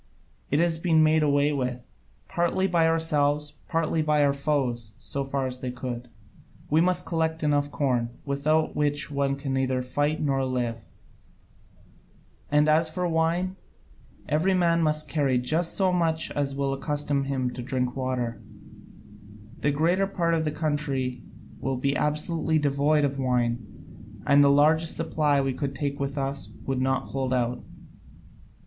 [0.49, 1.91] It has all been made away with,
[2.27, 6.09] partly by ourselves, partly by our foes, so far as they could.
[6.71, 10.87] We must collect enough corn, without which one can neither fight nor live:
[12.49, 13.57] and as for wine,
[14.27, 18.41] every man must carry just so much as will accustom him to drink water:
[19.59, 21.21] the greater part of the country
[21.59, 26.51] will be absolutely devoid of wine, and the largest supply we could take with us
[26.65, 27.63] would not hold out.